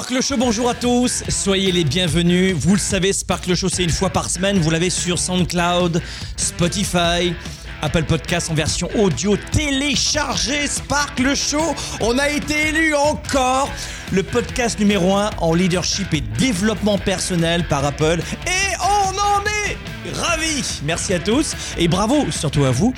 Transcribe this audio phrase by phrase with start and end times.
[0.00, 2.54] Sparkle Show, bonjour à tous, soyez les bienvenus.
[2.54, 4.58] Vous le savez, Sparkle Show, c'est une fois par semaine.
[4.58, 6.00] Vous l'avez sur SoundCloud,
[6.38, 7.34] Spotify,
[7.82, 9.36] Apple Podcast en version audio.
[9.52, 11.74] Téléchargez Sparkle Show.
[12.00, 13.68] On a été élu encore
[14.10, 18.22] le podcast numéro 1 en leadership et développement personnel par Apple.
[18.46, 19.76] Et on en est
[20.14, 20.80] ravis.
[20.82, 22.94] Merci à tous et bravo surtout à vous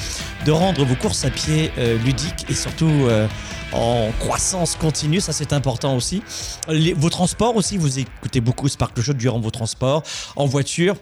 [0.47, 3.27] de rendre vos courses à pied euh, ludiques et surtout euh,
[3.73, 6.23] en croissance continue, ça c'est important aussi.
[6.97, 10.03] Vos transports aussi, vous écoutez beaucoup Sparkle Show durant vos transports,
[10.37, 10.97] en voiture.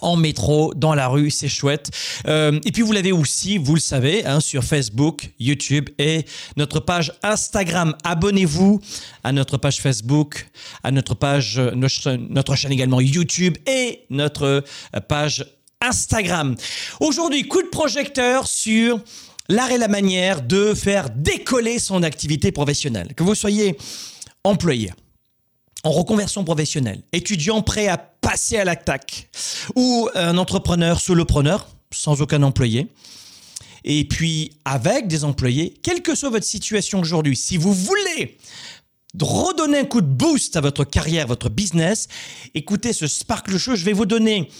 [0.00, 1.90] En métro, dans la rue, c'est chouette.
[2.26, 6.26] Euh, et puis vous l'avez aussi, vous le savez, hein, sur Facebook, YouTube et
[6.58, 7.94] notre page Instagram.
[8.04, 8.78] Abonnez-vous
[9.24, 10.50] à notre page Facebook,
[10.84, 15.46] à notre page, euh, notre, notre chaîne également YouTube et notre euh, page
[15.80, 16.56] Instagram.
[17.00, 19.00] Aujourd'hui, coup de projecteur sur
[19.48, 23.14] l'art et la manière de faire décoller son activité professionnelle.
[23.14, 23.76] Que vous soyez
[24.44, 24.92] employé,
[25.84, 29.28] en reconversion professionnelle, étudiant prêt à passer à l'attaque,
[29.74, 32.88] ou un entrepreneur solopreneur sans aucun employé,
[33.84, 38.36] et puis avec des employés, quelle que soit votre situation aujourd'hui, si vous voulez
[39.18, 42.08] redonner un coup de boost à votre carrière, votre business,
[42.54, 44.50] écoutez ce Sparkle Show, je vais vous donner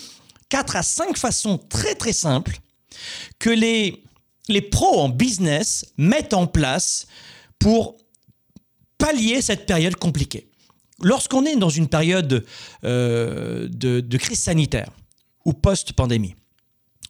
[0.48, 2.61] 4 à 5 façons très très simples
[3.39, 4.03] que les,
[4.48, 7.07] les pros en business mettent en place
[7.58, 7.96] pour
[8.98, 10.48] pallier cette période compliquée.
[11.02, 12.45] Lorsqu'on est dans une période
[12.85, 14.90] euh, de, crise sanitaire
[15.45, 16.35] ou post-pandémie,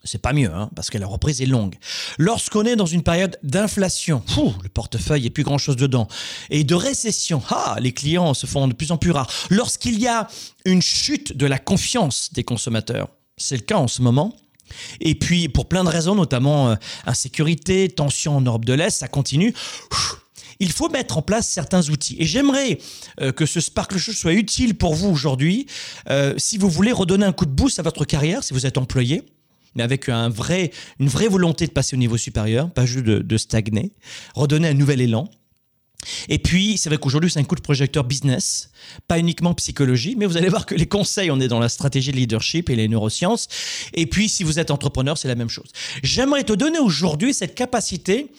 [0.03, 1.75] c'est pas mieux, hein, parce que la reprise est longue.
[2.17, 4.23] Lorsqu'on est dans une période d'inflation,
[4.63, 6.07] le portefeuille est plus grand chose dedans,
[6.49, 9.29] et de récession, ah, les clients se font de plus en plus rares.
[9.49, 10.27] Lorsqu'il y a
[10.65, 14.35] une chute de la confiance des consommateurs, c'est le cas en ce moment.
[15.01, 19.07] Et puis, pour plein de raisons, notamment euh, insécurité, tension en Europe de l'Est, ça
[19.07, 19.53] continue.
[20.59, 22.15] Il faut mettre en place certains outils.
[22.19, 22.79] Et j'aimerais
[23.21, 25.67] euh, que ce Sparkle Show soit utile pour vous aujourd'hui.
[26.09, 28.77] Euh, si vous voulez redonner un coup de boost à votre carrière, si vous êtes
[28.77, 29.23] employé,
[29.75, 33.19] mais avec un vrai, une vraie volonté de passer au niveau supérieur, pas juste de,
[33.19, 33.91] de stagner,
[34.33, 35.29] redonner un nouvel élan.
[36.29, 38.71] Et puis, c'est vrai qu'aujourd'hui, c'est un coup de projecteur business,
[39.07, 42.11] pas uniquement psychologie, mais vous allez voir que les conseils, on est dans la stratégie
[42.11, 43.47] de leadership et les neurosciences.
[43.93, 45.69] Et puis, si vous êtes entrepreneur, c'est la même chose.
[46.03, 48.31] J'aimerais te donner aujourd'hui cette capacité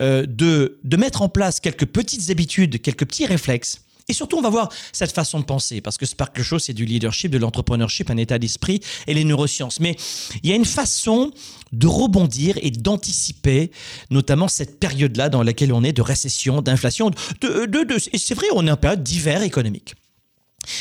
[0.00, 3.81] euh, de, de mettre en place quelques petites habitudes, quelques petits réflexes.
[4.08, 6.84] Et surtout, on va voir cette façon de penser, parce que Sparkle Show, c'est du
[6.84, 9.80] leadership, de l'entrepreneurship, un état d'esprit et les neurosciences.
[9.80, 9.96] Mais
[10.42, 11.30] il y a une façon
[11.72, 13.70] de rebondir et d'anticiper,
[14.10, 17.10] notamment cette période-là dans laquelle on est de récession, d'inflation.
[17.42, 19.94] Et c'est vrai, on est en période d'hiver économique.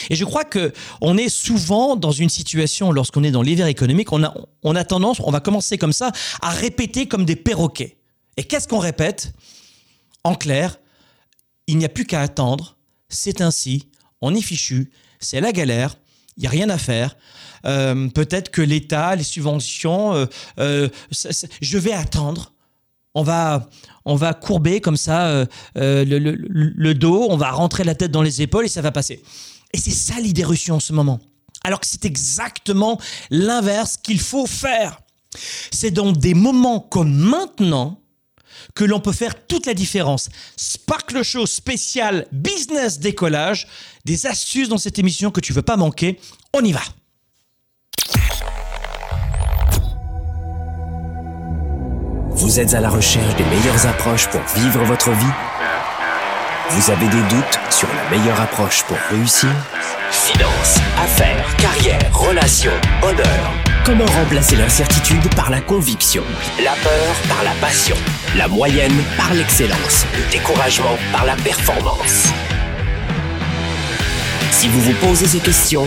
[0.10, 4.12] Et je crois que on est souvent dans une situation, lorsqu'on est dans l'hiver économique,
[4.12, 6.12] on a tendance, on va commencer comme ça,
[6.42, 7.98] à répéter comme des perroquets.
[8.38, 9.34] Et qu'est-ce qu'on répète?
[10.24, 10.80] En clair,
[11.68, 12.78] il n'y a plus qu'à attendre,
[13.12, 13.88] c'est ainsi,
[14.22, 15.96] on est fichu, c'est la galère,
[16.38, 17.16] il n'y a rien à faire.
[17.66, 20.26] Euh, Peut-être que l'État, les subventions, euh,
[20.60, 20.90] euh,
[21.62, 22.54] je vais attendre.
[23.14, 23.70] On va,
[24.06, 25.46] on va courber comme ça
[25.76, 28.92] le, le- le dos, on va rentrer la tête dans les épaules et ça va
[28.92, 29.22] passer.
[29.74, 31.20] Et c'est ça l'idée reçue en ce moment.
[31.64, 35.02] Alors que c'est exactement l'inverse qu'il faut faire.
[35.72, 38.01] C'est dans des moments comme maintenant
[38.76, 40.30] que l'on peut faire toute la différence.
[40.58, 43.68] Sparkle Show spécial business décollage,
[44.06, 46.20] des astuces dans cette émission que tu veux pas manquer.
[46.54, 46.82] On y va.
[52.32, 55.34] Vous êtes à la recherche des meilleures approches pour vivre votre vie?
[56.72, 59.50] Vous avez des doutes sur la meilleure approche pour réussir?
[60.10, 62.72] Finances, affaires, carrière, relations,
[63.04, 63.54] honneur.
[63.86, 66.24] Comment remplacer l'incertitude par la conviction?
[66.64, 67.96] La peur par la passion
[68.36, 72.30] La moyenne par l'excellence Le découragement par la performance
[74.52, 75.86] Si vous vous posez ces questions,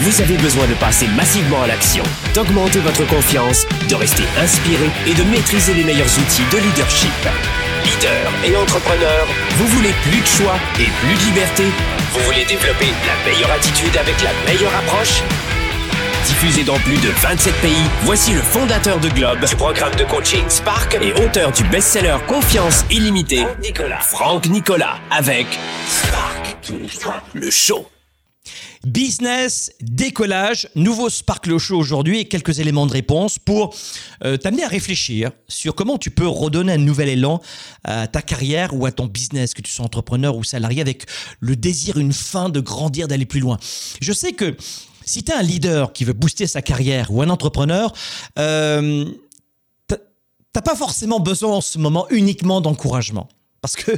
[0.00, 2.04] vous avez besoin de passer massivement à l'action,
[2.34, 7.10] d'augmenter votre confiance, de rester inspiré et de maîtriser les meilleurs outils de leadership.
[7.84, 11.64] Leader et entrepreneur, vous voulez plus de choix et plus de liberté?
[12.12, 15.22] Vous voulez développer la meilleure attitude avec la meilleure approche?
[16.26, 17.72] Diffusé dans plus de 27 pays,
[18.02, 22.84] voici le fondateur de Globe, du programme de coaching Spark et auteur du best-seller Confiance
[22.90, 24.00] illimitée, Nicolas.
[24.00, 25.46] Franck Nicolas, avec
[25.88, 26.56] Spark,
[27.34, 27.88] le show.
[28.86, 33.74] Business, décollage, nouveau Sparkle Show aujourd'hui et quelques éléments de réponse pour
[34.24, 37.42] euh, t'amener à réfléchir sur comment tu peux redonner un nouvel élan
[37.84, 41.04] à ta carrière ou à ton business, que tu sois entrepreneur ou salarié, avec
[41.40, 43.58] le désir, une fin de grandir, d'aller plus loin.
[44.00, 44.56] Je sais que
[45.04, 47.92] si tu es un leader qui veut booster sa carrière ou un entrepreneur,
[48.38, 49.04] euh,
[49.88, 53.28] t'as pas forcément besoin en ce moment uniquement d'encouragement.
[53.60, 53.92] Parce que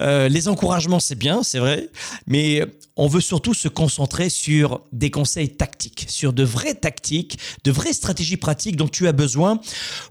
[0.00, 1.88] euh, les encouragements, c'est bien, c'est vrai,
[2.26, 2.62] mais
[2.96, 7.94] on veut surtout se concentrer sur des conseils tactiques, sur de vraies tactiques, de vraies
[7.94, 9.60] stratégies pratiques dont tu as besoin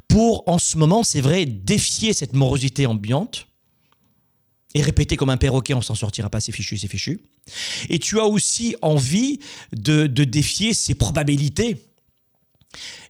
[0.07, 3.47] pour, en ce moment, c'est vrai, défier cette morosité ambiante
[4.73, 7.21] et répéter comme un perroquet, on s'en sortira pas, c'est fichu, c'est fichu.
[7.89, 9.39] Et tu as aussi envie
[9.71, 11.77] de, de défier ces probabilités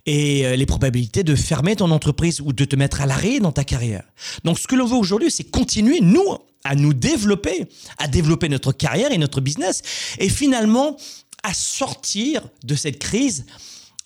[0.05, 3.51] et euh, les probabilités de fermer ton entreprise ou de te mettre à l'arrêt dans
[3.51, 4.03] ta carrière.
[4.43, 7.67] Donc ce que l'on veut aujourd'hui, c'est continuer, nous, à nous développer,
[7.97, 9.81] à développer notre carrière et notre business,
[10.19, 10.97] et finalement
[11.43, 13.45] à sortir de cette crise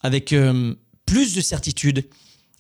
[0.01, 0.75] avec euh,
[1.06, 2.06] plus de certitude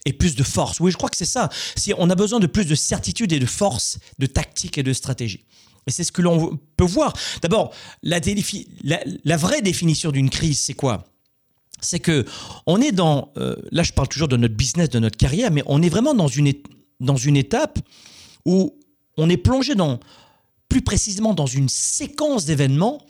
[0.05, 0.79] et plus de force.
[0.79, 1.49] Oui, je crois que c'est ça.
[1.75, 4.93] Si on a besoin de plus de certitude et de force, de tactique et de
[4.93, 5.45] stratégie.
[5.87, 7.13] Et c'est ce que l'on peut voir.
[7.41, 8.19] D'abord, la,
[9.37, 11.05] vraie définition d'une crise, c'est quoi?
[11.81, 12.25] C'est que
[12.65, 15.63] on est dans, euh, là je parle toujours de notre business, de notre carrière, mais
[15.65, 16.47] on est vraiment dans une,
[17.37, 17.79] étape
[18.45, 18.77] où
[19.17, 19.99] on est plongé dans,
[20.67, 23.01] plus précisément dans une séquence d'événements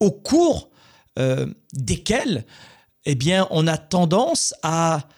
[0.00, 0.70] au cours
[1.18, 2.44] euh, desquels,
[3.04, 5.08] eh bien, on a tendance à,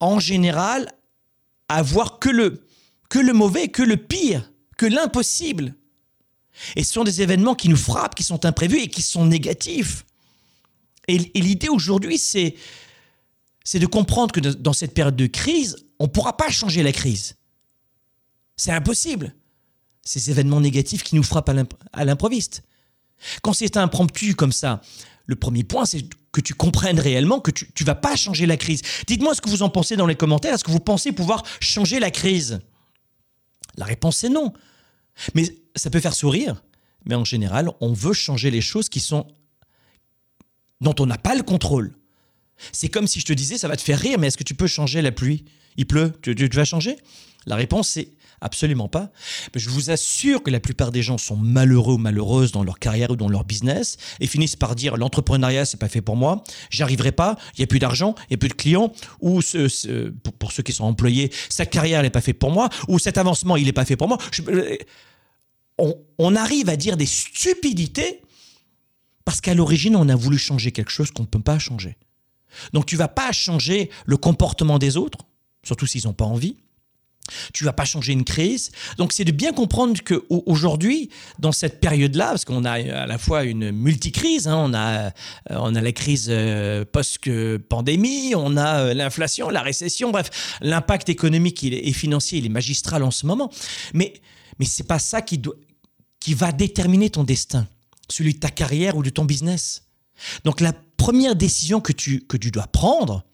[0.00, 0.88] en général,
[1.68, 2.28] à que
[3.18, 5.74] le mauvais, que le pire, que l'impossible.
[6.76, 10.04] Et ce sont des événements qui nous frappent, qui sont imprévus et qui sont négatifs.
[11.08, 12.54] Et, l'idée aujourd'hui, c'est,
[13.74, 17.36] de comprendre que dans cette période de crise, on ne pourra pas changer la crise.
[18.56, 19.34] C'est impossible.
[20.02, 21.50] Ces événements négatifs qui nous frappent
[21.92, 22.62] à l'improviste.
[23.42, 24.80] Quand c'est impromptu comme ça,
[25.26, 28.56] le premier point, c'est que tu comprennes réellement que tu ne vas pas changer la
[28.56, 28.82] crise.
[29.06, 30.54] Dites-moi ce que vous en pensez dans les commentaires.
[30.54, 32.60] Est-ce que vous pensez pouvoir changer la crise?
[33.76, 34.52] La réponse est non.
[35.34, 35.44] Mais
[35.74, 36.62] ça peut faire sourire.
[37.06, 39.26] Mais en général, on veut changer les choses qui sont
[40.80, 41.94] dont on n'a pas le contrôle.
[42.72, 44.54] C'est comme si je te disais, ça va te faire rire, mais est-ce que tu
[44.54, 45.44] peux changer la pluie?
[45.76, 46.96] Il pleut, tu, vas changer?
[47.46, 48.10] La réponse c'est
[48.40, 49.10] absolument pas.
[49.54, 52.78] Mais je vous assure que la plupart des gens sont malheureux ou malheureuses dans leur
[52.78, 56.44] carrière ou dans leur business et finissent par dire l'entrepreneuriat c'est pas fait pour moi,
[56.70, 59.40] j'y arriverai pas, il y a plus d'argent, il y a plus de clients ou
[60.38, 63.56] pour, ceux qui sont employés, cette carrière n'est pas faite pour moi ou cet avancement
[63.56, 64.18] il n'est pas fait pour moi.
[66.18, 68.22] on arrive à dire des stupidités
[69.28, 71.98] parce qu'à l'origine, on a voulu changer quelque chose qu'on ne peut pas changer.
[72.72, 75.18] Donc tu vas pas changer le comportement des autres,
[75.62, 76.56] surtout s'ils n'ont pas envie.
[77.52, 78.70] Tu vas pas changer une crise.
[78.96, 83.44] Donc c'est de bien comprendre qu'aujourd'hui, dans cette période-là, parce qu'on a à la fois
[83.44, 85.10] une multicrise, hein, on, a, euh,
[85.50, 91.62] on a la crise euh, post-pandémie, on a euh, l'inflation, la récession, bref, l'impact économique
[91.64, 93.50] et financier, il est magistral en ce moment.
[93.92, 94.14] Mais,
[94.58, 95.56] mais ce n'est pas ça qui, doit,
[96.18, 97.68] qui va déterminer ton destin
[98.10, 99.84] celui de ta carrière ou de ton business.
[100.44, 103.24] Donc la première décision que tu, que tu dois prendre,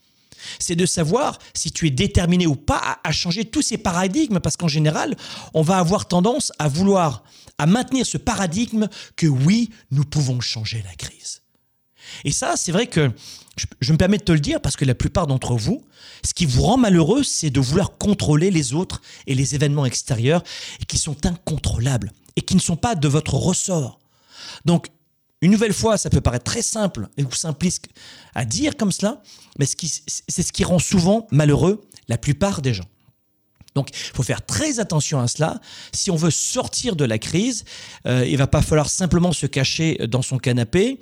[0.58, 4.56] c'est de savoir si tu es déterminé ou pas à, changer tous ces paradigmes, parce
[4.56, 5.16] qu'en général,
[5.54, 7.24] on va avoir tendance à vouloir,
[7.58, 11.42] à maintenir ce paradigme que oui, nous pouvons changer la crise.
[12.24, 13.10] Et ça, c'est vrai que
[13.80, 15.84] je, me permets de te le dire parce que la plupart d'entre vous,
[16.24, 20.42] ce qui vous rend malheureux, c'est de vouloir contrôler les autres et les événements extérieurs
[20.86, 24.00] qui sont incontrôlables et qui ne sont pas de votre ressort.
[24.64, 24.88] Donc,
[25.40, 27.88] une nouvelle fois, ça peut paraître très simple ou simpliste
[28.34, 29.22] à dire comme cela,
[29.58, 32.88] mais c'est ce qui rend souvent malheureux la plupart des gens.
[33.74, 35.60] Donc, il faut faire très attention à cela.
[35.92, 37.64] Si on veut sortir de la crise,
[38.06, 41.00] euh, il va pas falloir simplement se cacher dans son canapé,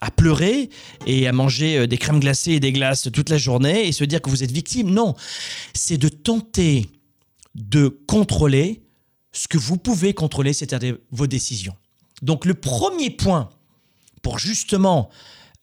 [0.00, 0.70] à pleurer
[1.06, 4.04] et à manger euh, des crèmes glacées et des glaces toute la journée et se
[4.04, 4.90] dire que vous êtes victime.
[4.90, 5.14] Non,
[5.74, 6.88] c'est de tenter
[7.54, 8.82] de contrôler
[9.32, 11.74] ce que vous pouvez contrôler, c'est-à-dire vos décisions.
[12.22, 13.50] Donc le premier point
[14.22, 15.10] pour justement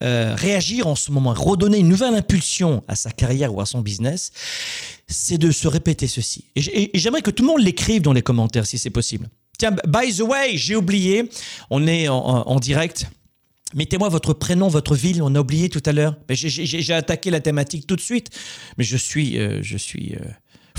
[0.01, 3.82] euh, réagir en ce moment, redonner une nouvelle impulsion à sa carrière ou à son
[3.82, 4.32] business,
[5.08, 6.46] c'est de se répéter ceci.
[6.56, 9.28] Et j'aimerais que tout le monde l'écrive dans les commentaires si c'est possible.
[9.58, 11.30] Tiens, by the way, j'ai oublié,
[11.70, 13.08] on est en, direct.
[13.75, 16.16] Mettez-moi votre prénom, votre ville, on a oublié tout à l'heure.
[16.30, 18.30] J'ai attaqué la thématique tout de suite,
[18.78, 20.24] mais je suis, euh, je suis euh,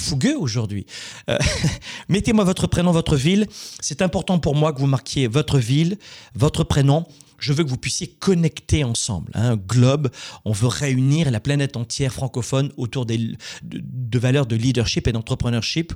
[0.01, 0.87] fougueux aujourd'hui.
[1.29, 1.39] Euh,
[2.09, 3.47] mettez-moi votre prénom, votre ville.
[3.81, 5.99] C'est important pour moi que vous marquiez votre ville,
[6.35, 7.07] votre prénom.
[7.39, 9.33] Je veux que vous puissiez connecter ensemble.
[9.35, 9.57] Hein.
[9.57, 10.11] globe,
[10.45, 15.95] on veut réunir la planète entière francophone autour des, de, valeurs de leadership et d'entrepreneurship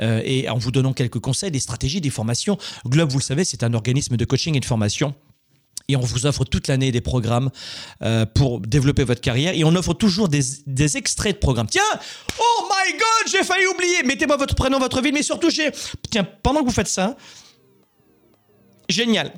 [0.00, 2.56] euh, et en vous donnant quelques conseils, des stratégies, des formations.
[2.86, 5.14] Globe, vous le savez, c'est un organisme de coaching et de formation
[5.88, 7.50] et on vous offre toute l'année des programmes
[8.02, 11.66] euh, pour développer votre carrière et on offre toujours des, des, extraits de programmes.
[11.66, 11.82] Tiens,
[12.38, 14.02] oh my god, j'ai failli oublier.
[14.04, 15.70] Mettez-moi votre prénom, votre ville, mais surtout j'ai.
[16.10, 17.16] Tiens, pendant que vous faites ça,
[18.88, 19.32] génial.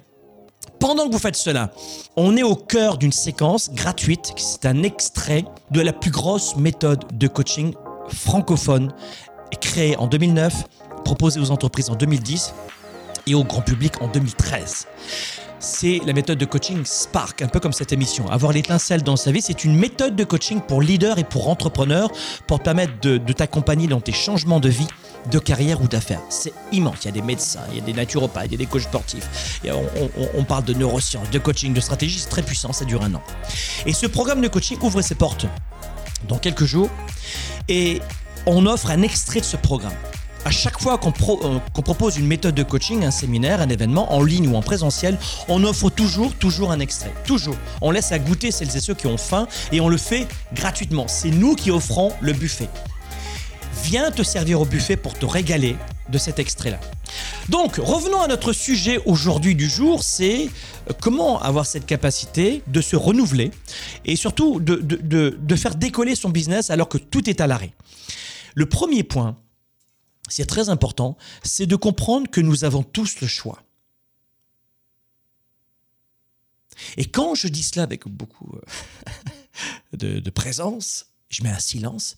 [0.80, 1.70] Pendant que vous faites cela,
[2.16, 4.32] on est au cœur d'une séquence gratuite.
[4.36, 7.74] C'est un extrait de la plus grosse méthode de coaching
[8.08, 8.92] francophone
[9.60, 10.54] créée en 2009,
[11.04, 12.54] proposée aux entreprises en 2010
[13.26, 14.86] et au grand public en 2013
[15.60, 18.28] c'est la méthode de coaching Spark, un peu comme cette émission.
[18.30, 22.10] Avoir l'étincelle dans sa vie, c'est une méthode de coaching pour leaders et pour entrepreneurs
[22.46, 24.86] pour permettre de, t'accompagner dans tes changements de vie,
[25.30, 26.22] de carrière ou d'affaires.
[26.30, 26.96] C'est immense.
[27.02, 28.82] Il y a des médecins, il y a des naturopathes, il y a des coachs
[28.82, 29.60] sportifs.
[30.34, 32.18] on, parle de neurosciences, de coaching, de stratégie.
[32.18, 33.22] C'est très puissant, ça dure un an.
[33.84, 35.46] Et ce programme de coaching ouvre ses portes
[36.26, 36.88] dans quelques jours
[37.68, 38.00] et
[38.46, 39.92] on offre un extrait de ce programme
[40.44, 44.22] à chaque fois euh, qu'on propose une méthode de coaching, un séminaire, un événement, en
[44.22, 45.18] ligne ou en présentiel,
[45.48, 47.12] on offre toujours, toujours un extrait.
[47.24, 47.56] Toujours.
[47.80, 51.06] On laisse à goûter celles et ceux qui ont faim et on le fait gratuitement.
[51.08, 52.68] C'est nous qui offrons le buffet.
[53.84, 55.76] Viens te servir au buffet pour te régaler
[56.08, 56.80] de cet extrait-là.
[57.48, 60.48] Donc, revenons à notre sujet aujourd'hui du jour, c'est
[60.88, 63.50] euh, comment avoir cette capacité de se renouveler
[64.04, 67.72] et surtout de, de faire décoller son business alors que tout est à l'arrêt.
[68.54, 69.36] Le premier point,
[70.30, 73.62] c'est très important, c'est de comprendre que nous avons tous le choix.
[76.96, 78.60] Et quand je dis cela avec beaucoup euh,
[80.20, 82.16] de, présence, je mets un silence,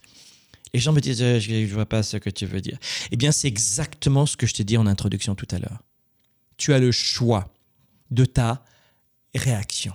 [0.72, 2.78] les gens me disent euh, Je ne vois pas ce que tu veux dire.
[3.10, 5.82] Eh bien, c'est exactement ce que je t'ai dit en introduction tout à l'heure.
[6.56, 7.52] Tu as le choix
[8.10, 8.64] de ta
[9.34, 9.94] réaction.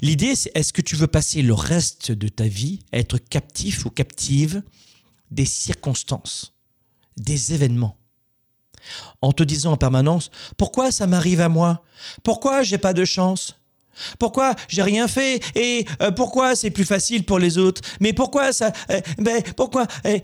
[0.00, 3.84] L'idée, c'est est-ce que tu veux passer le reste de ta vie à être captif
[3.84, 4.62] ou captive
[5.30, 6.55] des circonstances?
[7.16, 7.96] Des événements.
[9.20, 11.82] En te disant en permanence, pourquoi ça m'arrive à moi?
[12.22, 13.56] Pourquoi j'ai pas de chance?
[14.18, 17.80] Pourquoi j'ai rien fait et euh, pourquoi c'est plus facile pour les autres?
[18.00, 20.20] Mais pourquoi ça euh, Ben pourquoi Et,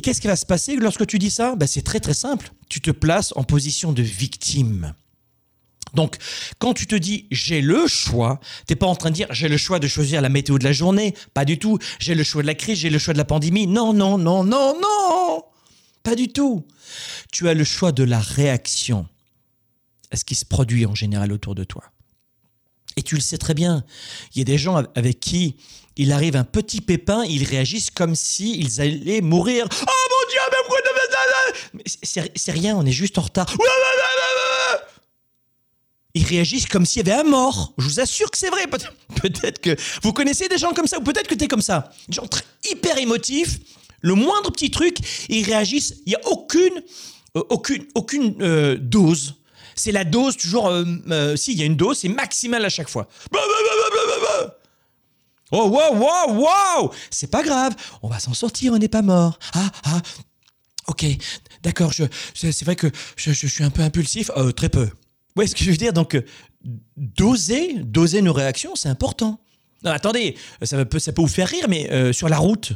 [0.00, 1.54] qu'est-ce qui va se passer lorsque tu dis ça?
[1.56, 2.50] Ben, c'est très très simple.
[2.68, 4.94] Tu te places en position de victime.
[5.94, 6.16] Donc,
[6.58, 9.56] quand tu te dis j'ai le choix, t'es pas en train de dire j'ai le
[9.56, 11.78] choix de choisir la météo de la journée, pas du tout.
[11.98, 13.66] J'ai le choix de la crise, j'ai le choix de la pandémie.
[13.66, 15.42] Non, non, non, non, non.
[16.06, 16.64] Pas du tout.
[17.32, 19.08] Tu as le choix de la réaction
[20.12, 21.82] à ce qui se produit en général autour de toi.
[22.96, 23.84] Et tu le sais très bien.
[24.32, 25.56] Il y a des gens avec qui
[25.96, 29.66] il arrive un petit pépin, ils réagissent comme s'ils allaient mourir.
[29.68, 31.88] Oh mon Dieu, mais pourquoi
[32.36, 33.52] C'est rien, on est juste en retard.
[36.14, 37.74] Ils réagissent comme s'il y avait un mort.
[37.78, 38.68] Je vous assure que c'est vrai.
[38.68, 41.90] Peut-être que vous connaissez des gens comme ça, ou peut-être que tu es comme ça.
[42.08, 43.58] Des gens très, hyper émotifs,
[44.06, 44.98] le moindre petit truc,
[45.28, 45.94] ils réagissent.
[46.06, 46.82] Il n'y a aucune,
[47.36, 49.34] euh, aucune, aucune euh, dose.
[49.74, 50.68] C'est la dose toujours.
[50.68, 53.08] Euh, si, il y a une dose, c'est maximal à chaque fois.
[55.52, 59.38] Oh, wow, wow, wow C'est pas grave, on va s'en sortir, on n'est pas mort.
[59.52, 60.02] Ah, ah,
[60.86, 61.04] ok,
[61.62, 64.88] d'accord, je, c'est vrai que je, suis un peu impulsif, très peu.
[65.36, 66.20] Ouais, ce que je veux dire, donc,
[66.96, 69.40] doser, doser nos réactions, c'est important.
[69.84, 72.72] Non, attendez, ça peut, ça peut vous faire rire, mais sur la route,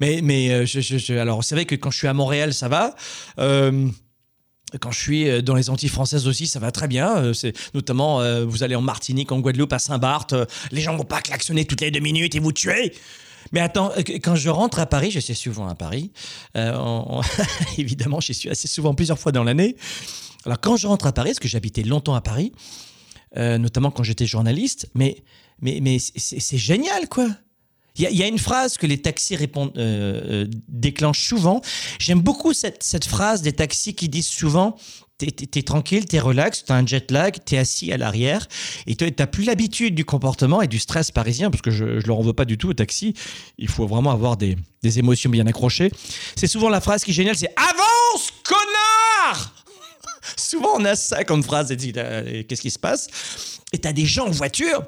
[0.00, 2.94] mais, mais euh, je, alors, c'est vrai que quand je suis à Montréal, ça va.
[3.38, 3.88] Euh,
[4.80, 7.32] quand je suis euh, dans les Antilles françaises aussi, ça va très bien.
[7.34, 10.34] C'est notamment, vous allez en Martinique, en Guadeloupe, à Saint-Barth,
[10.72, 12.94] les gens vont pas klaxonner toutes les deux minutes et vous tuer.
[13.52, 13.90] Mais attends,
[14.22, 16.12] quand je rentre à Paris, je suis souvent à Paris.
[17.78, 19.76] évidemment, j'y suis assez souvent, plusieurs fois dans l'année.
[20.46, 22.52] Alors quand je rentre à Paris, parce que j'habitais longtemps à Paris,
[23.36, 25.22] notamment quand j'étais journaliste, mais
[25.60, 27.28] mais mais c'est génial quoi.
[28.08, 31.60] Il y, a une phrase que les taxis euh, euh, déclenchent souvent.
[31.98, 34.76] J'aime beaucoup cette, phrase des taxis qui disent souvent
[35.18, 38.48] T'es es, tranquille, t'es relax, t'as un jet lag, t'es assis à l'arrière
[38.86, 42.20] et t'as plus l'habitude du comportement et du stress parisien parce que je, ne leur
[42.20, 43.12] en veux pas du tout au taxi.
[43.58, 45.92] Il faut vraiment avoir des, émotions bien accrochées.
[46.36, 49.54] C'est souvent la phrase qui est géniale c'est Avance, connard
[50.38, 53.08] Souvent on a ça comme phrase et euh, qu'est-ce qui se passe?
[53.74, 54.84] Et t'as des gens en voiture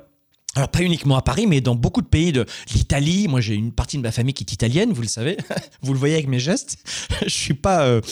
[0.54, 2.44] alors pas uniquement à Paris, mais dans beaucoup de pays de
[2.74, 3.26] l'Italie.
[3.26, 5.38] Moi, j'ai une partie de ma famille qui est italienne, vous le savez.
[5.82, 6.76] vous le voyez avec mes gestes.
[7.22, 8.02] je suis pas euh,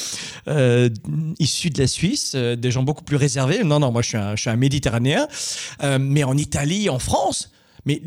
[0.49, 0.89] euh,
[1.39, 3.63] issu de la Suisse, euh, des gens beaucoup plus réservés.
[3.63, 5.29] Non, non, moi, je suis un, méditerranéen.
[5.99, 7.51] mais en Italie, en France,
[7.85, 8.01] mais,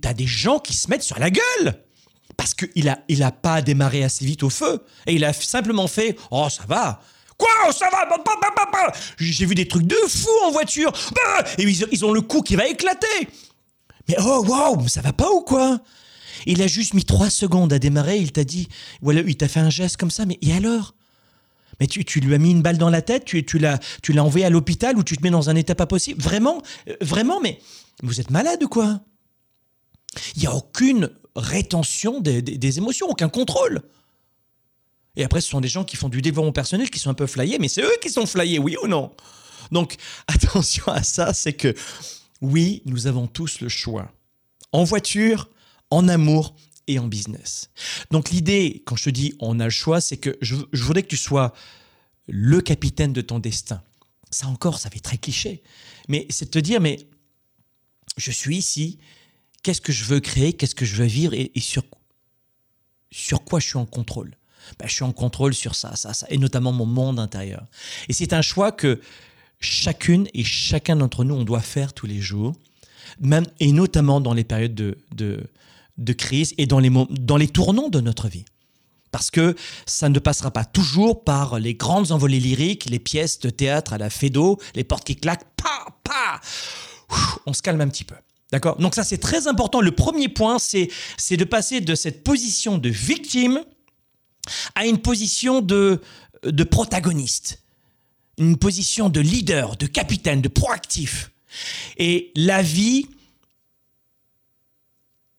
[0.00, 1.74] t'as des gens qui se mettent sur la gueule.
[2.36, 4.82] Parce qu'il n'a il a pas démarré assez vite au feu.
[5.06, 7.00] Et il a simplement fait Oh, ça va.
[7.38, 7.48] Quoi?
[7.68, 8.06] Oh, Ça va?
[9.18, 10.92] J'ai vu des trucs de fou en voiture.
[11.14, 13.28] Bah, et ils, ont le cou qui va éclater.
[14.08, 15.80] Mais oh, waouh, ça va pas ou quoi?
[16.46, 18.18] Il a juste mis trois secondes à démarrer.
[18.18, 18.68] Il t'a dit
[19.02, 20.26] Voilà, il t'a fait un geste comme ça.
[20.26, 20.94] Mais et alors?
[21.80, 23.78] Mais tu, tu, lui as mis une balle dans la tête, tu, tu l'as
[24.24, 26.22] envoyé à l'hôpital ou tu te mets dans un état pas possible?
[26.22, 27.58] Vraiment euh, Vraiment Mais
[28.02, 29.00] vous êtes malade ou quoi?
[30.34, 33.82] Il n'y a aucune rétention des, émotions, aucun contrôle.
[35.16, 37.26] Et après, ce sont des gens qui font du développement personnel, qui sont un peu
[37.26, 39.12] flyés, mais c'est eux qui sont flyés, oui ou non?
[39.72, 39.96] Donc,
[40.26, 41.74] attention à ça, c'est que
[42.42, 44.12] oui, nous avons tous le choix.
[44.72, 45.48] En voiture,
[45.90, 46.54] en amour
[46.86, 47.70] et en business.
[48.10, 51.08] Donc l'idée, quand je te dis on a le choix, c'est que je, voudrais que
[51.08, 51.52] tu sois
[52.28, 53.82] le capitaine de ton destin.
[54.30, 55.62] Ça encore, ça fait très cliché.
[56.08, 56.98] Mais c'est de te dire, mais
[58.16, 58.98] je suis ici,
[59.62, 61.84] qu'est-ce que je veux créer, qu'est-ce que je veux vivre et, sur,
[63.10, 64.36] sur quoi je suis en contrôle?
[64.78, 67.66] Ben, je suis en contrôle sur ça, ça, ça, et notamment mon monde intérieur.
[68.08, 69.00] Et c'est un choix que
[69.60, 72.54] chacune et chacun d'entre nous, on doit faire tous les jours,
[73.20, 74.96] même, et notamment dans les périodes de,
[75.96, 78.44] de, crise et dans les, dans les tournants de notre vie.
[79.10, 83.50] Parce que ça ne passera pas toujours par les grandes envolées lyriques, les pièces de
[83.50, 86.40] théâtre à la Fédo, les portes qui claquent, pa, pa.
[87.46, 88.16] On se calme un petit peu.
[88.52, 88.76] D'accord?
[88.76, 89.80] Donc ça, c'est très important.
[89.80, 90.88] Le premier point, c'est
[91.36, 93.64] de passer de cette position de victime
[94.74, 96.00] à une position de,
[96.44, 97.62] de protagoniste,
[98.38, 101.30] une position de leader, de capitaine, de proactif.
[101.96, 103.06] Et la vie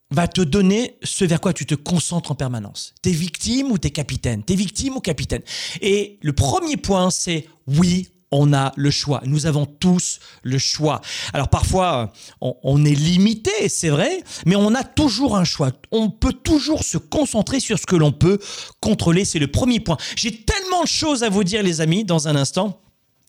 [0.10, 2.94] va te donner ce vers quoi tu te concentres en permanence.
[3.02, 4.44] T'es victime ou t'es capitaine?
[4.44, 5.42] T'es victime ou capitaine?
[5.82, 9.22] Et le premier point, c'est oui, on a le choix.
[9.26, 11.02] Nous avons tous le choix.
[11.34, 12.12] Alors parfois,
[12.42, 15.72] on, est limité, c'est vrai, mais on a toujours un choix.
[15.92, 18.40] On peut toujours se concentrer sur ce que l'on peut
[18.80, 19.26] contrôler.
[19.26, 19.98] C'est le premier point.
[20.16, 22.82] J'ai tellement de choses à vous dire, les amis, dans un instant.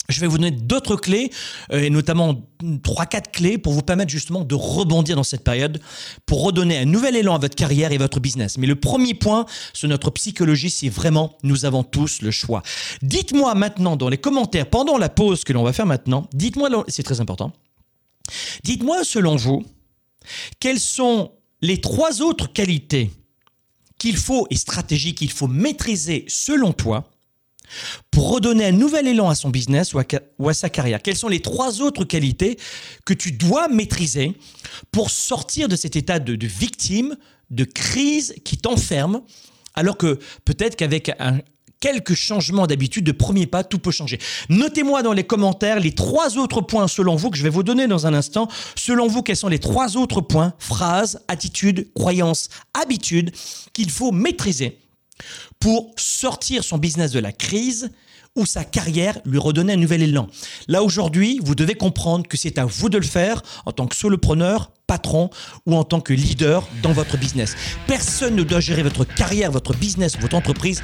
[0.08, 1.30] Je vais vous donner d'autres clés,
[1.70, 2.40] euh, et notamment
[2.82, 5.82] trois, quatre clés pour vous permettre justement de rebondir dans cette période,
[6.24, 8.56] pour redonner un nouvel élan à votre carrière et votre business.
[8.56, 9.44] Mais le premier point
[9.74, 12.62] sur notre psychologie, c'est vraiment nous avons tous le choix.
[13.02, 17.02] Dites-moi maintenant dans les commentaires, pendant la pause que l'on va faire maintenant, dites-moi, c'est
[17.02, 17.52] très important,
[18.64, 19.62] dites-moi selon vous,
[20.58, 23.10] quelles sont les trois autres qualités
[23.98, 27.10] qu'il faut et stratégies qu'il faut maîtriser selon toi
[28.10, 31.40] pour redonner un nouvel élan à son business ou à, sa carrière Quelles sont les
[31.40, 32.58] trois autres qualités
[33.04, 34.34] que tu dois maîtriser
[34.92, 37.16] pour sortir de cet état de, victime,
[37.50, 39.22] de crise qui t'enferme,
[39.74, 41.10] alors que peut-être qu'avec
[41.80, 44.18] quelques changements d'habitude, de premier pas, tout peut changer.
[44.48, 47.86] Notez-moi dans les commentaires les trois autres points selon vous que je vais vous donner
[47.86, 48.48] dans un instant.
[48.74, 53.32] Selon vous, quels sont les trois autres points, phrases, attitudes, croyances, habitudes
[53.72, 54.78] qu'il faut maîtriser
[55.60, 57.90] pour sortir son business de la crise
[58.36, 60.28] ou sa carrière, lui redonner un nouvel élan.
[60.68, 63.96] Là aujourd'hui, vous devez comprendre que c'est à vous de le faire en tant que
[63.96, 65.30] solopreneur, patron
[65.66, 67.56] ou en tant que leader dans votre business.
[67.86, 70.82] Personne ne doit gérer votre carrière, votre business, votre entreprise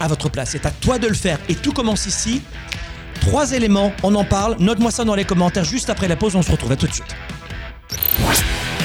[0.00, 0.50] à votre place.
[0.50, 2.42] C'est à toi de le faire et tout commence ici.
[3.20, 4.56] Trois éléments, on en parle.
[4.58, 6.36] Note-moi ça dans les commentaires juste après la pause.
[6.36, 7.14] On se retrouve à tout de suite.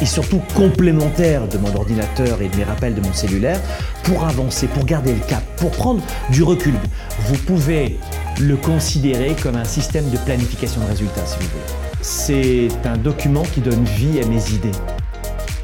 [0.00, 3.60] et surtout complémentaire de mon ordinateur et de mes rappels de mon cellulaire
[4.02, 6.74] pour avancer, pour garder le cap, pour prendre du recul.
[7.20, 7.98] Vous pouvez
[8.40, 11.98] le considérer comme un système de planification de résultats, si vous voulez.
[12.02, 14.78] C'est un document qui donne vie à mes idées,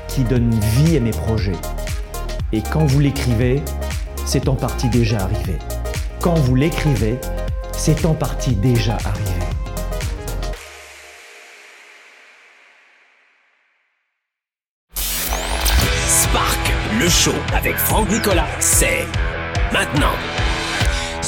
[0.09, 1.53] qui donne vie à mes projets.
[2.53, 3.63] Et quand vous l'écrivez,
[4.25, 5.59] c'est en partie déjà arrivé.
[6.21, 7.19] Quand vous l'écrivez,
[7.73, 9.42] c'est en partie déjà arrivé.
[17.03, 19.09] Le show avec Franck Nicolas, c'est
[19.73, 20.32] maintenant.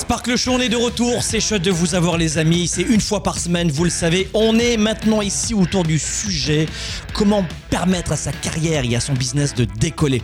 [0.04, 1.22] Sparkle Show, on est de retour.
[1.22, 2.68] C'est chouette de vous avoir, les amis.
[2.68, 4.28] C'est une fois par semaine, vous le savez.
[4.34, 6.66] On est maintenant ici autour du sujet
[7.14, 10.20] comment permettre à sa carrière et à son business de décoller.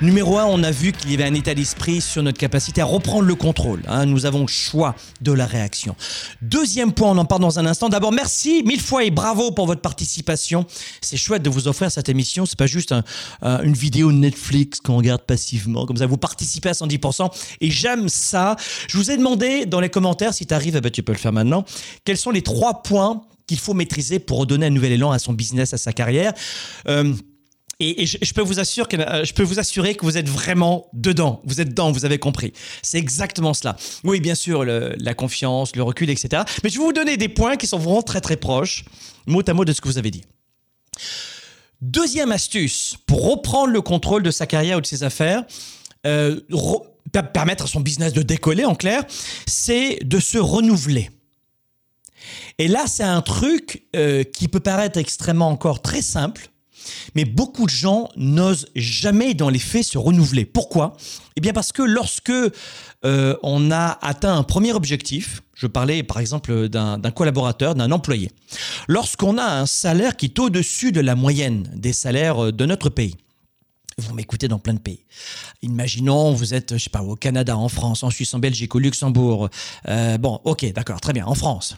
[0.00, 2.84] Numéro 1, on a vu qu'il y avait un état d'esprit sur notre capacité à
[2.84, 3.82] reprendre le contrôle.
[3.88, 4.06] Hein.
[4.06, 5.96] Nous avons le choix de la réaction.
[6.40, 7.88] Deuxième point, on en parle dans un instant.
[7.88, 10.64] D'abord, merci mille fois et bravo pour votre participation.
[11.00, 12.46] C'est chouette de vous offrir cette émission.
[12.46, 12.94] C'est pas juste
[13.42, 15.86] une vidéo Netflix qu'on regarde passivement.
[15.86, 17.30] Comme ça, vous participez à 110%.
[17.60, 18.54] Et j'aime ça.
[18.86, 21.18] Je vous ai demandé dans les commentaires, si tu arrives, eh ben, tu peux le
[21.18, 21.64] faire maintenant,
[22.04, 25.32] quels sont les trois points qu'il faut maîtriser pour redonner un nouvel élan à son
[25.32, 26.32] business, à sa carrière.
[26.88, 27.12] Euh,
[27.80, 30.86] et, je, peux vous assurer que, euh, je peux vous assurer que vous êtes vraiment
[30.92, 31.42] dedans.
[31.44, 32.52] Vous êtes dedans, vous avez compris.
[32.82, 33.76] C'est exactement cela.
[34.04, 36.44] Oui, bien sûr, la confiance, le recul, etc.
[36.62, 38.84] Mais je vais vous donner des points qui sont vraiment très très proches,
[39.26, 40.22] mot à mot de ce que vous avez dit.
[41.80, 45.44] Deuxième astuce pour reprendre le contrôle de sa carrière ou de ses affaires,
[46.06, 46.40] euh,
[47.22, 49.04] permettre à son business de décoller en clair,
[49.46, 51.10] c'est de se renouveler.
[52.58, 56.48] Et là, c'est un truc euh, qui peut paraître extrêmement encore très simple,
[57.14, 60.44] mais beaucoup de gens n'osent jamais dans les faits se renouveler.
[60.44, 60.96] Pourquoi?
[61.36, 66.18] Eh bien parce que lorsque euh, on a atteint un premier objectif, je parlais par
[66.18, 68.30] exemple d'un collaborateur, d'un employé,
[68.88, 73.16] lorsqu'on a un salaire qui est au-dessus de la moyenne des salaires de notre pays,
[73.98, 75.04] vous m'écoutez dans plein de pays.
[75.62, 78.78] Imaginons, vous êtes, je sais pas, au Canada, en France, en Suisse, en Belgique, au
[78.78, 79.48] Luxembourg.
[79.88, 81.76] Euh, bon, ok, d'accord, très bien, en France.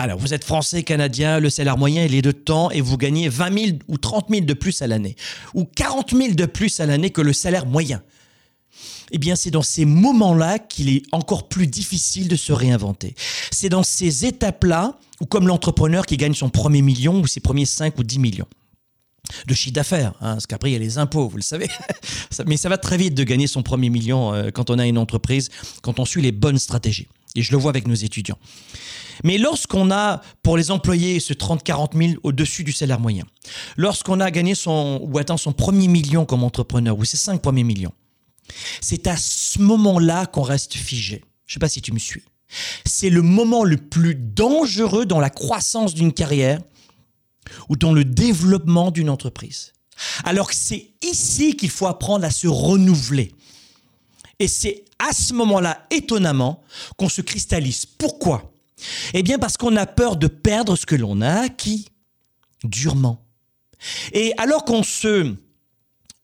[0.00, 3.28] Alors, vous êtes français, canadien, le salaire moyen, il est de temps et vous gagnez
[3.28, 5.16] 20 000 ou 30 000 de plus à l'année,
[5.54, 8.00] ou 40 000 de plus à l'année que le salaire moyen.
[9.10, 13.14] Eh bien, c'est dans ces moments-là qu'il est encore plus difficile de se réinventer.
[13.50, 17.66] C'est dans ces étapes-là, ou comme l'entrepreneur qui gagne son premier million ou ses premiers
[17.66, 18.46] 5 ou 10 millions
[19.46, 21.68] de chiffre d'affaires, hein, parce qu'après il y a les impôts, vous le savez.
[22.46, 24.98] Mais ça va très vite de gagner son premier million euh, quand on a une
[24.98, 25.50] entreprise,
[25.82, 27.08] quand on suit les bonnes stratégies.
[27.34, 28.38] Et je le vois avec nos étudiants.
[29.24, 33.24] Mais lorsqu'on a, pour les employés, ce 30-40 000 au-dessus du salaire moyen,
[33.76, 37.64] lorsqu'on a gagné son, ou atteint son premier million comme entrepreneur, ou ses cinq premiers
[37.64, 37.92] millions,
[38.80, 41.24] c'est à ce moment-là qu'on reste figé.
[41.46, 42.22] Je ne sais pas si tu me suis.
[42.84, 46.60] C'est le moment le plus dangereux dans la croissance d'une carrière
[47.68, 49.72] ou dans le développement d'une entreprise.
[50.24, 53.32] Alors que c'est ici qu'il faut apprendre à se renouveler.
[54.38, 56.62] Et c'est à ce moment-là, étonnamment,
[56.96, 57.86] qu'on se cristallise.
[57.86, 58.52] Pourquoi?
[59.14, 61.88] Eh bien parce qu'on a peur de perdre ce que l'on a acquis
[62.64, 63.24] durement.
[64.12, 65.34] Et alors qu'on se,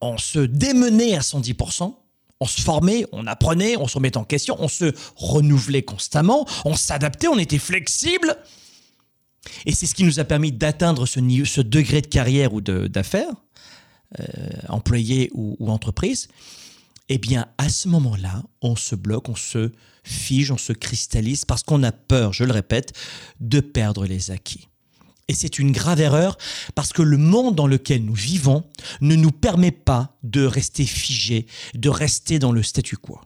[0.01, 1.95] on se démenait à 110%,
[2.39, 6.75] on se formait, on apprenait, on se remettait en question, on se renouvelait constamment, on
[6.75, 8.37] s'adaptait, on était flexible.
[9.65, 13.33] Et c'est ce qui nous a permis d'atteindre ce, ce, degré de carrière ou d'affaires,
[14.19, 14.23] euh,
[14.69, 16.27] employé ou, entreprise.
[17.09, 19.71] Eh bien, à ce moment-là, on se bloque, on se
[20.03, 22.93] fige, on se cristallise parce qu'on a peur, je le répète,
[23.39, 24.67] de perdre les acquis.
[25.27, 26.37] Et c'est une grave erreur
[26.75, 28.63] parce que le monde dans lequel nous vivons
[29.01, 33.19] ne nous permet pas de rester figé, de rester dans le statu quo.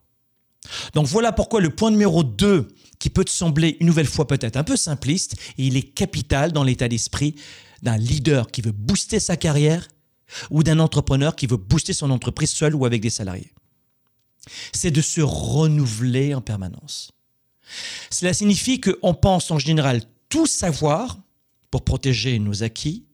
[0.93, 2.67] Donc voilà pourquoi le point numéro 2,
[2.99, 6.63] qui peut te sembler une nouvelle fois peut-être un peu simpliste, il est capital dans
[6.63, 7.35] l'état d'esprit
[7.81, 9.87] d'un leader qui veut booster sa carrière
[10.51, 13.51] ou d'un entrepreneur qui veut booster son entreprise seul ou avec des salariés
[14.73, 17.11] c'est de se renouveler en permanence.
[18.09, 21.17] Cela signifie qu'on pense en général tout savoir
[21.71, 23.05] pour protéger nos acquis.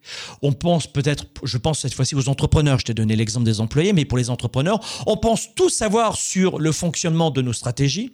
[0.41, 3.91] On pense peut-être, je pense cette fois-ci aux entrepreneurs, je t'ai donné l'exemple des employés,
[3.91, 8.13] mais pour les entrepreneurs, on pense tout savoir sur le fonctionnement de nos stratégies,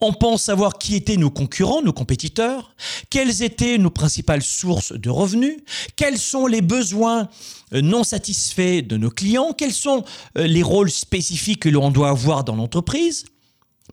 [0.00, 2.74] on pense savoir qui étaient nos concurrents, nos compétiteurs,
[3.10, 5.58] quelles étaient nos principales sources de revenus,
[5.96, 7.28] quels sont les besoins
[7.72, 10.04] euh, non satisfaits de nos clients, quels sont
[10.36, 13.24] euh, les rôles spécifiques que l'on doit avoir dans l'entreprise.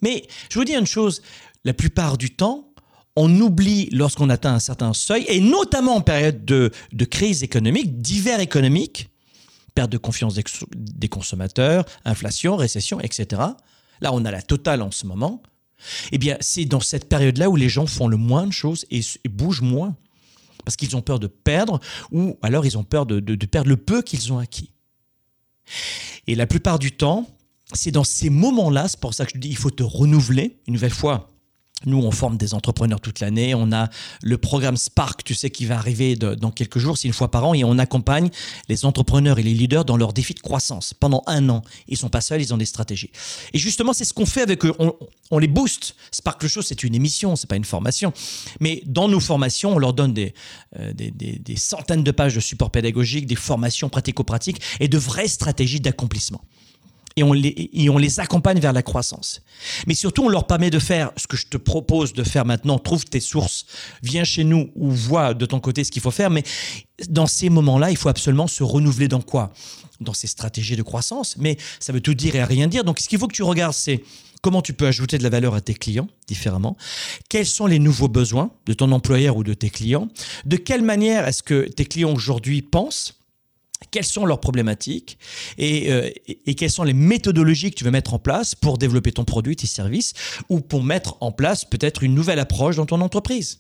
[0.01, 1.21] Mais je vous dis une chose,
[1.63, 2.67] la plupart du temps,
[3.15, 6.71] on oublie lorsqu'on atteint un certain seuil, et notamment en période de,
[7.05, 9.09] crise économique, d'hiver économique,
[9.75, 10.35] perte de confiance
[10.75, 13.41] des consommateurs, inflation, récession, etc.
[14.01, 15.41] Là, on a la totale en ce moment.
[16.11, 19.01] Eh bien, c'est dans cette période-là où les gens font le moins de choses et,
[19.29, 19.95] bougent moins.
[20.65, 21.79] parce qu'ils ont peur de perdre,
[22.11, 24.71] ou alors ils ont peur de, de perdre le peu qu'ils ont acquis.
[26.27, 27.27] Et la plupart du temps,
[27.73, 30.57] c'est dans ces moments-là, c'est pour ça que je dis, il faut te renouveler.
[30.67, 31.30] Une nouvelle fois,
[31.85, 33.55] nous, on forme des entrepreneurs toute l'année.
[33.55, 33.89] On a
[34.21, 37.45] le programme Spark, tu sais, qui va arriver dans quelques jours, c'est une fois par
[37.45, 38.29] an, et on accompagne
[38.69, 41.61] les entrepreneurs et les leaders dans leurs défis de croissance pendant un an.
[41.87, 43.11] Ils sont pas seuls, ils ont des stratégies.
[43.53, 44.73] Et justement, c'est ce qu'on fait avec eux.
[45.31, 45.95] On, les booste.
[46.11, 48.13] Spark le Show, c'est une émission, c'est pas une formation.
[48.59, 50.33] Mais dans nos formations, on leur donne des,
[50.77, 55.27] euh, des, des centaines de pages de support pédagogique, des formations pratico-pratiques et de vraies
[55.27, 56.41] stratégies d'accomplissement
[57.15, 59.41] et on, les, accompagne vers la croissance.
[59.87, 62.79] Mais surtout, on leur permet de faire ce que je te propose de faire maintenant.
[62.79, 63.65] Trouve tes sources,
[64.01, 66.29] viens chez nous ou vois de ton côté ce qu'il faut faire.
[66.29, 66.43] Mais
[67.09, 69.51] dans ces moments-là, il faut absolument se renouveler dans quoi?
[69.99, 71.35] Dans ces stratégies de croissance.
[71.37, 72.83] Mais ça veut tout dire et rien dire.
[72.83, 74.03] Donc, ce qu'il faut que tu regardes, c'est
[74.41, 76.75] comment tu peux ajouter de la valeur à tes clients différemment,
[77.29, 80.09] quels sont les nouveaux besoins de ton employeur ou de tes clients,
[80.45, 83.20] de quelle manière est-ce que tes clients aujourd'hui pensent?
[83.91, 85.19] Quelles sont leurs problématiques
[85.59, 89.25] euh, et, quelles sont les méthodologies que tu veux mettre en place pour développer ton
[89.25, 90.13] produit, tes services,
[90.49, 93.59] ou pour mettre en place peut-être une nouvelle approche dans ton entreprise.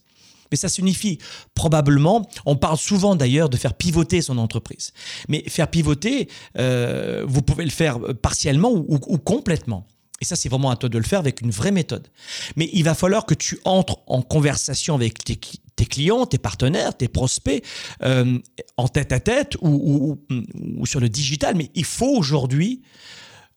[0.49, 1.17] Mais ça signifie
[1.55, 4.91] probablement, on parle souvent d'ailleurs de faire pivoter son entreprise.
[5.29, 9.87] Mais faire pivoter, euh, vous pouvez le faire partiellement ou complètement.
[10.21, 12.07] Et ça, c'est vraiment à toi de le faire avec une vraie méthode.
[12.55, 17.07] Mais il va falloir que tu entres en conversation avec tes, clients, tes partenaires, tes
[17.07, 17.65] prospects,
[18.03, 18.37] euh,
[18.77, 20.19] en tête à tête ou,
[20.85, 21.55] sur le digital.
[21.55, 22.83] Mais il faut aujourd'hui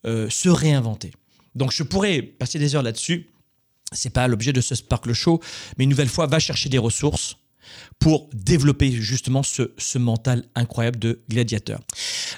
[0.06, 1.12] euh, se réinventer.
[1.54, 3.30] Donc, je pourrais passer des heures là-dessus.
[3.92, 5.40] C'est pas l'objet de ce Sparkle Show,
[5.76, 7.36] mais une nouvelle fois, va chercher des ressources
[7.98, 11.80] pour développer justement ce, mental incroyable de gladiateur.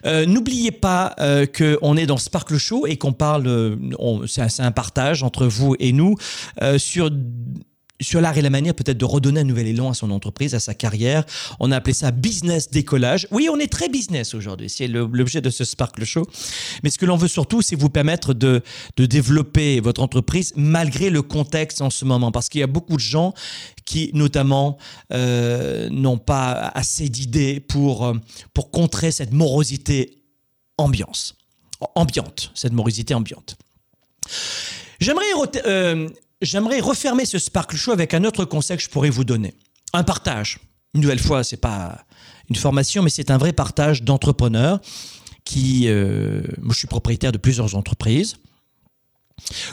[0.05, 3.77] Euh, n'oubliez pas euh, qu'on est dans Sparkle Show et qu'on parle, euh,
[4.27, 6.17] c'est un, partage entre vous et nous
[6.77, 7.11] sur
[8.01, 10.61] sur l'art et la manière peut-être de redonner un nouvel élan à son entreprise, à
[10.61, 11.25] sa carrière.
[11.61, 13.27] On a appelé ça business décollage.
[13.31, 16.27] Oui, on est très business aujourd'hui, c'est l'objet de ce Sparkle Show.
[16.83, 18.63] Mais ce que l'on veut surtout, c'est vous permettre de,
[18.97, 22.33] de développer votre entreprise malgré le contexte en ce moment.
[22.33, 23.35] Parce qu'il y a beaucoup de gens
[23.85, 24.79] qui, notamment,
[25.13, 28.15] euh, n'ont pas assez d'idées pour, euh,
[28.53, 30.23] pour contrer cette morosité
[30.79, 31.37] ambiance,
[31.95, 33.57] ambiante, cette morosité ambiante.
[35.01, 35.25] J'aimerais
[35.67, 36.09] euh,
[36.41, 39.55] j'aimerais refermer ce Sparkle Show avec un autre conseil que je pourrais vous donner.
[39.93, 40.59] Un partage.
[40.95, 42.05] Une nouvelle fois, c'est pas
[42.49, 44.81] une formation, mais c'est un vrai partage d'entrepreneurs
[45.45, 48.37] qui, euh, je suis propriétaire de plusieurs entreprises.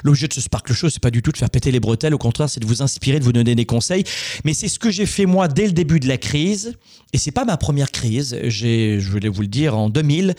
[0.03, 2.17] L'objet de ce Sparkle Show, c'est pas du tout de faire péter les bretelles, au
[2.17, 4.03] contraire, c'est de vous inspirer, de vous donner des conseils.
[4.43, 6.77] Mais c'est ce que j'ai fait moi dès le début de la crise.
[7.13, 8.37] Et c'est pas ma première crise.
[8.43, 10.35] Je voulais vous le dire, en 2000,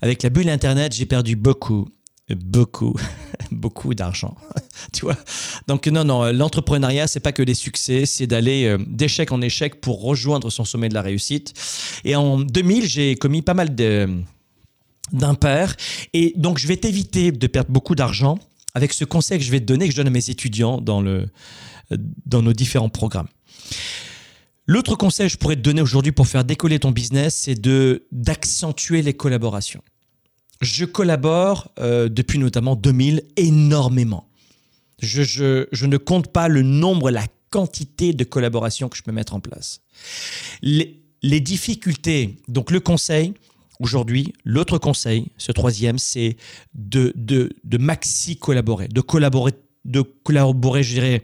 [0.00, 1.88] avec la bulle Internet, j'ai perdu beaucoup,
[2.30, 2.94] beaucoup,
[3.52, 4.36] beaucoup d'argent.
[4.92, 5.16] tu vois
[5.66, 9.80] Donc non, non, l'entrepreneuriat, c'est pas que des succès, c'est d'aller euh, d'échec en échec
[9.80, 11.54] pour rejoindre son sommet de la réussite.
[12.04, 13.74] Et en 2000, j'ai commis pas mal
[15.12, 15.76] d'impairs.
[16.12, 18.38] Et donc, je vais t'éviter de perdre beaucoup d'argent
[18.74, 21.00] avec ce conseil que je vais te donner, que je donne à mes étudiants dans,
[21.00, 21.28] le,
[22.26, 23.28] dans nos différents programmes.
[24.66, 27.58] L'autre conseil que je pourrais te donner aujourd'hui pour faire décoller ton business, c'est
[28.12, 29.82] d'accentuer les collaborations.
[30.60, 34.28] Je collabore euh, depuis notamment 2000 énormément.
[35.00, 39.40] Je, ne compte pas le nombre, la quantité de collaborations que je peux mettre en
[39.40, 39.80] place.
[40.62, 43.34] Les, difficultés, donc le conseil,
[43.78, 46.36] aujourd'hui, l'autre conseil, ce troisième, c'est
[46.74, 49.52] de, de, maxi collaborer, de collaborer,
[49.84, 51.22] de collaborer, je dirais.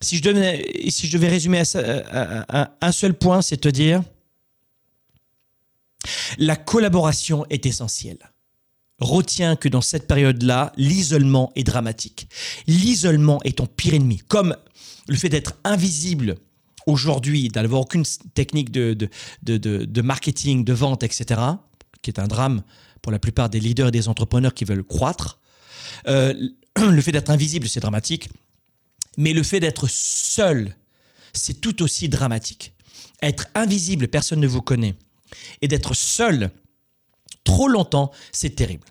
[0.00, 1.62] Si je, devais, si je devais résumer
[2.80, 4.02] un seul point, c'est te dire,
[6.38, 8.18] la collaboration est essentielle.
[9.00, 12.28] Retiens que dans cette période-là, l'isolement est dramatique.
[12.66, 14.18] L'isolement est ton pire ennemi.
[14.28, 14.56] Comme
[15.08, 16.36] le fait d'être invisible
[16.86, 18.96] aujourd'hui, d'avoir aucune technique de,
[19.42, 21.40] de, marketing, de vente, etc.,
[22.02, 22.62] qui est un drame
[23.02, 25.38] pour la plupart des leaders et des entrepreneurs qui veulent croître.
[26.06, 26.32] Euh,
[26.78, 28.28] le fait d'être invisible, c'est dramatique.
[29.16, 30.74] Mais le fait d'être seul,
[31.32, 32.74] c'est tout aussi dramatique.
[33.22, 34.94] Être invisible, personne ne vous connaît
[35.62, 36.50] et d'être seul
[37.44, 38.88] trop longtemps, c'est terrible.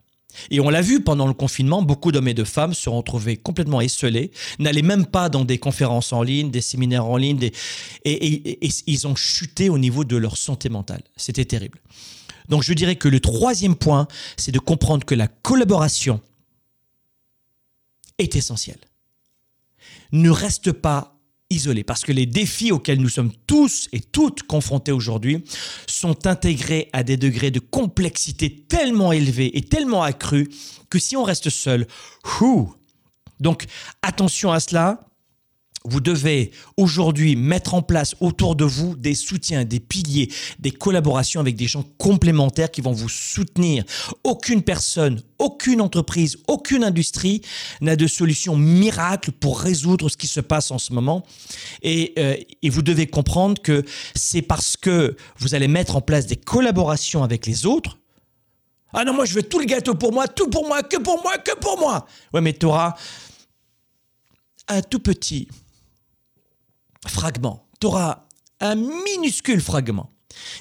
[0.49, 3.37] Et on l'a vu pendant le confinement, beaucoup d'hommes et de femmes se sont retrouvés
[3.37, 7.49] complètement esselés, n'allaient même pas dans des conférences en ligne, des séminaires en ligne,
[8.03, 11.03] et, ils ont chuté au niveau de leur santé mentale.
[11.17, 11.79] C'était terrible.
[12.49, 16.19] Donc je dirais que le troisième point, c'est de comprendre que la collaboration
[18.17, 18.79] est essentielle.
[20.11, 21.12] Ne reste pas
[21.53, 25.43] isolé parce que les défis auxquels nous sommes tous et toutes confrontés aujourd'hui
[25.87, 30.47] sont intégrés à des degrés de complexité tellement élevés et tellement accrus
[30.89, 31.87] que si on reste seul,
[32.41, 32.73] hou,
[33.39, 33.65] donc
[34.01, 35.05] attention à cela.
[35.85, 41.41] Vous devez aujourd'hui mettre en place autour de vous des soutiens, des piliers, des collaborations
[41.41, 43.83] avec des gens complémentaires qui vont vous soutenir.
[44.23, 47.41] Aucune personne, aucune entreprise, aucune industrie
[47.81, 51.25] n'a de solution miracle pour résoudre ce qui se passe en ce moment.
[51.81, 52.35] Et, euh,
[52.69, 57.45] vous devez comprendre que c'est parce que vous allez mettre en place des collaborations avec
[57.45, 57.99] les autres.
[58.93, 61.21] Ah non, moi je veux tout le gâteau pour moi, tout pour moi, que pour
[61.21, 62.07] moi, que pour moi.
[62.33, 62.95] Ouais, mais tu auras
[64.67, 65.47] un tout petit
[67.07, 67.67] fragment.
[67.79, 68.25] Tu auras
[68.59, 70.11] un minuscule fragment.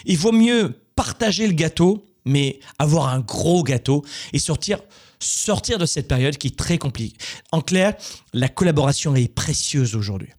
[0.05, 4.78] Il vaut mieux partager le gâteau, mais avoir un gros gâteau et sortir,
[5.18, 7.16] sortir de cette période qui est très compliquée.
[7.52, 7.94] En clair,
[8.33, 10.31] la collaboration est précieuse aujourd'hui.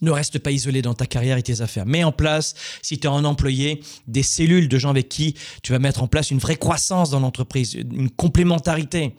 [0.00, 1.86] Ne reste pas isolé dans ta carrière et tes affaires.
[1.86, 5.72] Mets en place, si tu es un employé, des cellules de gens avec qui tu
[5.72, 9.16] vas mettre en place une vraie croissance dans l'entreprise, une complémentarité.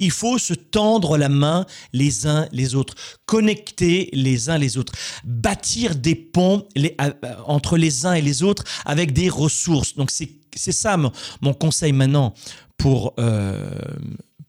[0.00, 2.94] Il faut se tendre la main les uns les autres,
[3.26, 4.92] connecter les uns les autres,
[5.24, 7.12] bâtir des ponts les, euh,
[7.46, 9.94] entre les uns et les autres avec des ressources.
[9.94, 12.34] Donc c'est ça mon, conseil maintenant
[12.76, 13.70] pour, euh,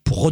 [0.03, 0.31] pour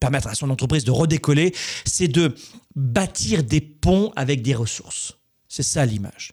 [0.00, 2.34] permettre à son entreprise de redécoller, c'est de
[2.76, 5.18] bâtir des ponts avec des ressources.
[5.48, 6.32] C'est ça l'image.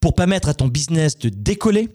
[0.00, 1.88] Pour permettre à ton business de décoller,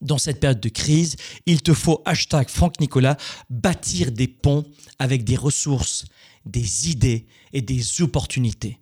[0.00, 3.16] dans cette période de crise, il te faut, hashtag Franck Nicolas,
[3.48, 4.64] bâtir des ponts
[4.98, 6.04] avec des ressources,
[6.44, 8.78] des idées et des opportunités.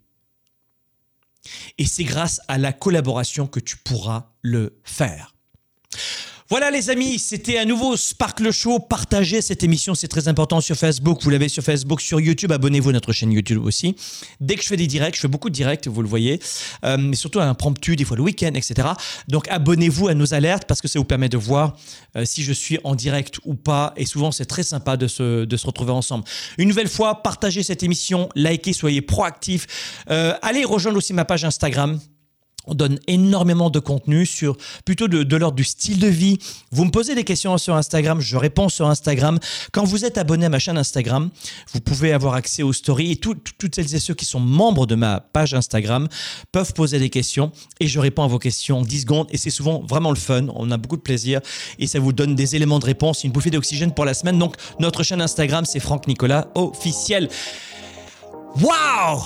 [1.79, 5.35] Et c'est grâce à la collaboration que tu pourras le faire.
[6.51, 8.79] Voilà les amis, c'était un nouveau Sparkle Show.
[8.79, 11.23] Partagez cette émission, c'est très important sur Facebook.
[11.23, 12.51] Vous l'avez sur Facebook, sur YouTube.
[12.53, 13.97] Abonnez-vous à notre chaîne YouTube aussi.
[14.41, 16.41] Dès que je fais des directs, je fais beaucoup de directs, vous le voyez,
[16.87, 18.89] euh, mais surtout un impromptu, des fois le week-end, etc.
[19.29, 21.77] Donc abonnez-vous à nos alertes parce que ça vous permet de voir
[22.17, 23.93] euh, si je suis en direct ou pas.
[23.99, 26.25] Et souvent, c'est très sympa de se, de se retrouver ensemble.
[26.57, 29.67] Une nouvelle fois, partagez cette émission, likez, soyez proactifs.
[30.09, 32.01] Euh, allez rejoindre aussi ma page Instagram
[32.69, 36.39] on donne énormément de contenu sur plutôt de, l'ordre du style de vie.
[36.71, 39.39] Vous me posez des questions sur Instagram, je réponds sur Instagram.
[39.73, 41.31] Quand vous êtes abonné à ma chaîne Instagram,
[41.73, 44.95] vous pouvez avoir accès aux stories et toutes celles et ceux qui sont membres de
[44.95, 46.09] ma page Instagram
[46.53, 47.51] peuvent poser des questions
[47.81, 50.47] et je réponds à vos questions en 10 secondes et c'est souvent vraiment le fun.
[50.55, 51.41] On a beaucoup de plaisir
[51.79, 54.39] et ça vous donne des éléments de réponse, une bouffée d'oxygène pour la semaine.
[54.39, 57.29] Donc notre chaîne Instagram, c'est Franck Nicolas officiel.
[58.61, 59.21] Waouh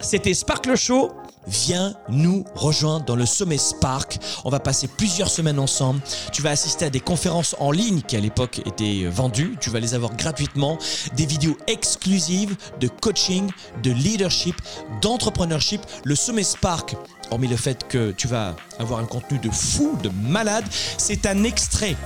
[0.00, 1.10] C'était Sparkle Show
[1.46, 4.18] viens nous rejoindre dans le sommet Spark.
[4.44, 6.00] On va passer plusieurs semaines ensemble.
[6.32, 9.56] Tu vas assister à des conférences en ligne qui à l'époque étaient vendues.
[9.60, 10.78] Tu vas les avoir gratuitement.
[11.16, 13.50] Des vidéos exclusives de coaching,
[13.82, 14.56] de leadership,
[15.00, 15.80] d'entrepreneurship.
[16.04, 16.96] Le sommet Spark,
[17.30, 20.64] hormis le fait que tu vas avoir un contenu de fou, de malade,
[20.98, 21.96] c'est un extrait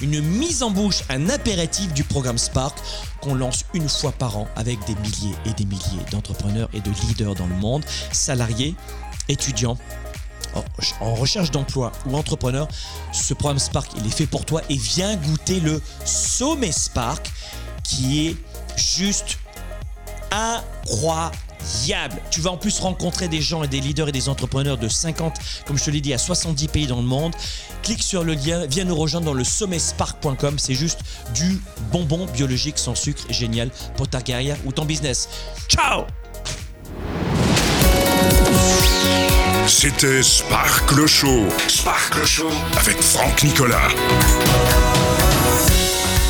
[0.00, 2.78] une mise en bouche, un apéritif du programme Spark
[3.20, 6.90] qu'on lance une fois par an avec des milliers et des milliers d'entrepreneurs et de
[7.06, 8.74] leaders dans le monde, salariés,
[9.28, 9.78] étudiants,
[11.00, 12.66] en recherche d'emploi ou entrepreneur,
[13.12, 17.30] ce programme Spark, il est fait pour toi et viens goûter le sommet Spark
[17.82, 18.36] qui est
[18.76, 19.38] juste
[20.30, 21.36] incroyable
[22.30, 25.34] tu vas en plus rencontrer des gens et des leaders et des entrepreneurs de 50,
[25.66, 27.34] comme je te l'ai dit, à 70 pays dans le monde.
[27.82, 30.58] Clique sur le lien, viens nous rejoindre dans le sommetspark.com.
[30.58, 31.00] C'est juste
[31.34, 31.60] du
[31.92, 35.28] bonbon biologique sans sucre génial pour ta carrière ou ton business.
[35.68, 36.04] Ciao
[39.66, 41.46] C'était Spark le Show.
[41.68, 43.88] Spark le Show avec Franck Nicolas.